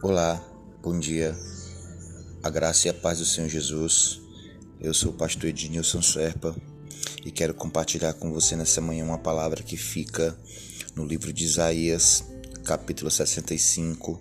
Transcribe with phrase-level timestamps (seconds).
[0.00, 0.40] Olá,
[0.80, 1.36] bom dia.
[2.40, 4.20] A graça e a paz do Senhor Jesus.
[4.80, 6.54] Eu sou o pastor Ednilson Serpa
[7.24, 10.38] e quero compartilhar com você nessa manhã uma palavra que fica
[10.94, 12.22] no livro de Isaías,
[12.64, 14.20] capítulo 65,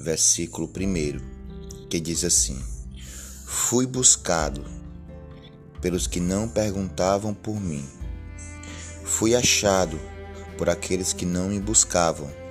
[0.00, 2.60] versículo 1, que diz assim:
[3.46, 4.64] Fui buscado
[5.80, 7.88] pelos que não perguntavam por mim.
[9.04, 9.96] Fui achado
[10.58, 12.43] por aqueles que não me buscavam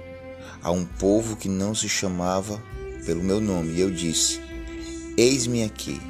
[0.63, 2.63] a um povo que não se chamava
[3.05, 3.73] pelo meu nome.
[3.73, 4.39] E eu disse:
[5.17, 6.01] Eis-me aqui,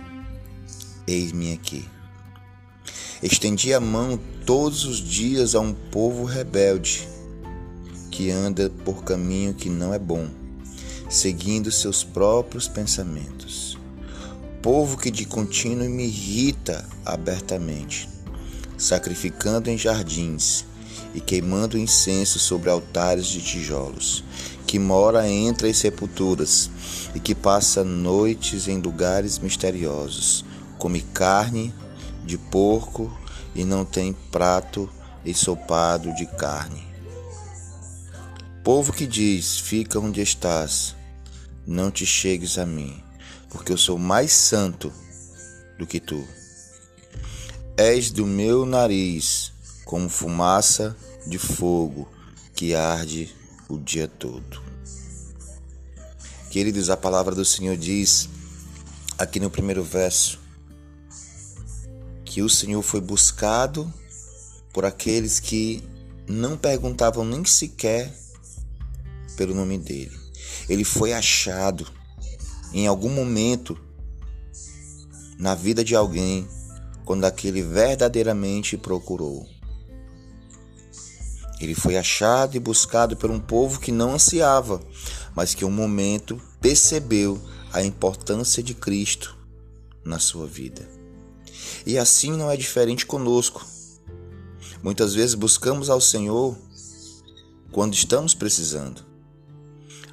[1.07, 1.85] eis-me aqui.
[3.21, 7.07] Estendi a mão todos os dias a um povo rebelde
[8.11, 10.27] que anda por caminho que não é bom,
[11.09, 13.77] seguindo seus próprios pensamentos.
[14.61, 18.07] Povo que de contínuo me irrita abertamente,
[18.77, 20.65] sacrificando em jardins
[21.13, 24.23] e queimando incenso sobre altares de tijolos,
[24.65, 26.69] que mora entre as sepulturas
[27.13, 30.43] e que passa noites em lugares misteriosos,
[30.77, 31.73] come carne
[32.25, 33.15] de porco
[33.53, 34.89] e não tem prato
[35.25, 36.83] ensopado de carne.
[38.63, 40.95] Povo que diz: Fica onde estás,
[41.67, 43.01] não te chegues a mim,
[43.49, 44.91] porque eu sou mais santo
[45.77, 46.25] do que tu.
[47.75, 49.51] És do meu nariz
[49.85, 52.07] como fumaça de fogo
[52.53, 53.33] que arde
[53.69, 54.61] o dia todo.
[56.49, 58.29] Queridos, a palavra do Senhor diz
[59.17, 60.39] aqui no primeiro verso
[62.23, 63.91] que o Senhor foi buscado
[64.71, 65.83] por aqueles que
[66.27, 68.13] não perguntavam nem sequer
[69.35, 70.17] pelo nome dele.
[70.69, 71.87] Ele foi achado
[72.73, 73.77] em algum momento
[75.37, 76.47] na vida de alguém
[77.05, 79.47] quando aquele verdadeiramente procurou.
[81.63, 84.81] Ele foi achado e buscado por um povo que não ansiava,
[85.33, 89.37] mas que um momento percebeu a importância de Cristo
[90.03, 90.85] na sua vida.
[91.85, 93.65] E assim não é diferente conosco.
[94.83, 96.57] Muitas vezes buscamos ao Senhor
[97.71, 99.01] quando estamos precisando.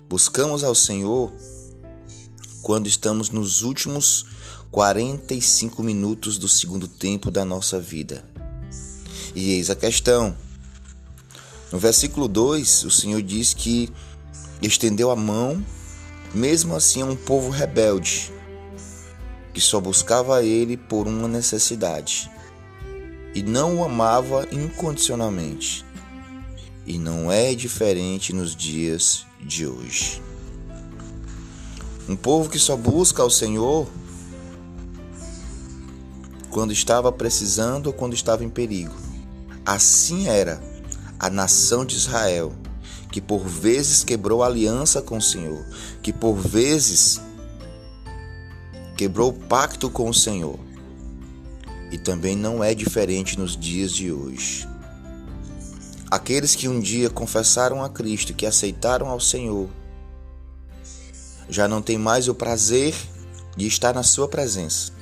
[0.09, 1.33] Buscamos ao Senhor
[2.62, 4.25] quando estamos nos últimos
[4.71, 8.25] 45 minutos do segundo tempo da nossa vida.
[9.34, 10.37] E eis a questão:
[11.73, 13.89] no versículo 2, o Senhor diz que
[14.61, 15.65] estendeu a mão,
[16.35, 18.33] mesmo assim a um povo rebelde,
[19.55, 22.31] que só buscava ele por uma necessidade
[23.35, 25.85] e não o amava incondicionalmente.
[26.87, 30.21] E não é diferente nos dias de hoje.
[32.09, 33.89] Um povo que só busca ao Senhor
[36.51, 38.95] quando estava precisando ou quando estava em perigo.
[39.65, 40.61] Assim era
[41.21, 42.51] a nação de Israel,
[43.13, 45.63] que por vezes quebrou aliança com o Senhor,
[46.03, 47.21] que por vezes
[48.97, 50.59] quebrou pacto com o Senhor.
[51.93, 54.67] E também não é diferente nos dias de hoje.
[56.11, 59.69] Aqueles que um dia confessaram a Cristo, que aceitaram ao Senhor,
[61.51, 62.95] já não tem mais o prazer
[63.59, 64.93] de estar na Sua presença.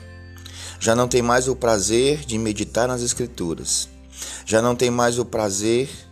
[0.81, 3.89] Já não tem mais o prazer de meditar nas Escrituras.
[4.45, 6.08] Já não tem mais o prazer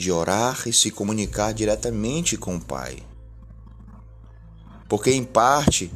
[0.00, 3.06] de orar e se comunicar diretamente com o Pai.
[4.88, 5.92] Porque, em parte,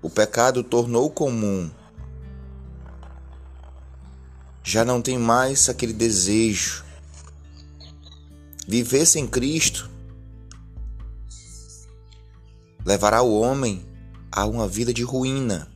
[0.00, 1.70] o pecado tornou comum.
[4.64, 6.82] Já não tem mais aquele desejo.
[8.66, 9.90] Viver sem Cristo
[12.86, 13.86] levará o homem
[14.30, 15.68] a uma vida de ruína,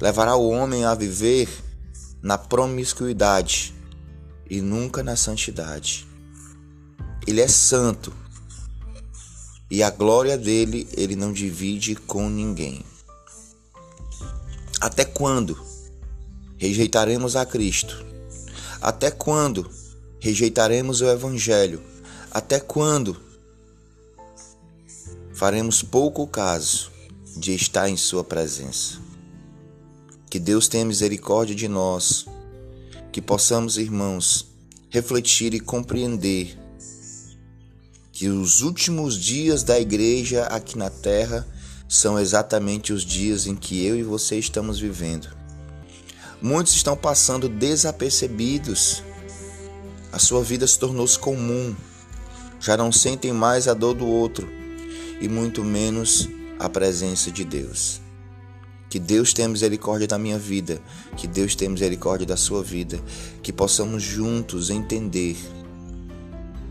[0.00, 1.48] levará o homem a viver
[2.20, 3.72] na promiscuidade
[4.50, 6.09] e nunca na santidade.
[7.26, 8.12] Ele é santo.
[9.70, 12.84] E a glória dele ele não divide com ninguém.
[14.80, 15.60] Até quando
[16.56, 18.04] rejeitaremos a Cristo?
[18.80, 19.70] Até quando
[20.18, 21.82] rejeitaremos o Evangelho?
[22.30, 23.16] Até quando
[25.34, 26.90] faremos pouco caso
[27.36, 28.98] de estar em Sua presença?
[30.30, 32.24] Que Deus tenha misericórdia de nós,
[33.12, 34.46] que possamos, irmãos,
[34.88, 36.58] refletir e compreender
[38.20, 41.46] que os últimos dias da igreja aqui na terra
[41.88, 45.26] são exatamente os dias em que eu e você estamos vivendo.
[46.38, 49.02] Muitos estão passando desapercebidos.
[50.12, 51.74] A sua vida se tornou-se comum.
[52.60, 54.46] Já não sentem mais a dor do outro
[55.18, 56.28] e muito menos
[56.58, 58.02] a presença de Deus.
[58.90, 60.78] Que Deus tenha misericórdia da minha vida,
[61.16, 63.00] que Deus tenha misericórdia da sua vida,
[63.42, 65.38] que possamos juntos entender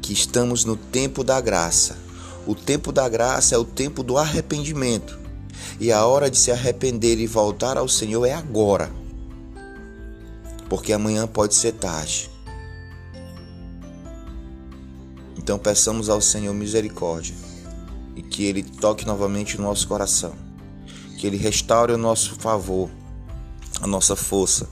[0.10, 1.96] que estamos no tempo da graça,
[2.48, 5.20] O tempo da graça é o tempo do arrependimento.
[5.80, 8.90] E a hora de se arrepender e voltar ao Senhor é agora.
[10.68, 12.28] Porque amanhã pode ser tarde.
[15.38, 17.36] Então peçamos ao Senhor misericórdia
[18.16, 20.34] e que Ele toque novamente o nosso coração,
[21.20, 22.90] que Ele restaure o nosso favor,
[23.80, 24.68] a nossa força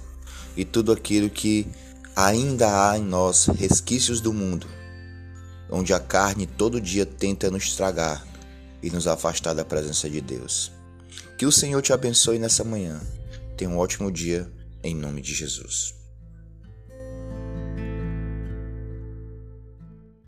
[0.56, 1.68] e tudo aquilo que
[2.16, 4.77] ainda há em nós resquícios do mundo,
[5.70, 8.26] onde a carne todo dia tenta nos estragar
[8.82, 10.72] e nos afastar da presença de Deus.
[11.38, 13.02] Que o Senhor te abençoe nessa manhã.
[13.56, 14.52] Tenha um ótimo dia,
[14.84, 15.97] em nome de Jesus.